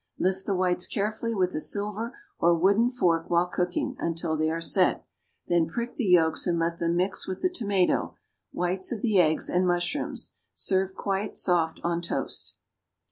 Lift 0.17 0.47
the 0.47 0.55
whites 0.55 0.87
carefully 0.87 1.35
with 1.35 1.53
a 1.53 1.59
silver 1.59 2.17
or 2.39 2.57
wooden 2.57 2.89
fork 2.89 3.29
while 3.29 3.45
cooking, 3.45 3.95
until 3.99 4.35
they 4.35 4.49
are 4.49 4.59
set; 4.59 5.05
then 5.45 5.67
prick 5.67 5.95
the 5.95 6.05
yolks 6.05 6.47
and 6.47 6.57
let 6.57 6.79
them 6.79 6.95
mix 6.95 7.27
with 7.27 7.43
the 7.43 7.51
tomato, 7.51 8.15
whites 8.51 8.91
of 8.91 9.03
the 9.03 9.19
eggs 9.19 9.47
and 9.47 9.67
mushrooms. 9.67 10.33
Serve 10.55 10.95
quite 10.95 11.37
soft 11.37 11.79
on 11.83 12.01
toast. 12.01 12.55